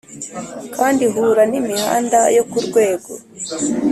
[0.75, 3.11] Kandi ihura n imihanda yo ku rwego